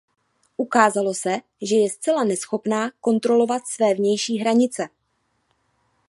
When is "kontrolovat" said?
3.01-3.67